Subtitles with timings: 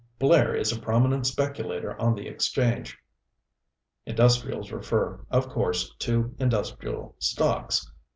[0.17, 2.97] Blair is a prominent speculator on the exchange.
[4.07, 7.87] Industrials refer, of course, to industrial stocks.